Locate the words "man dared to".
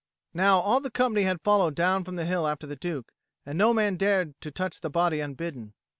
3.71-4.49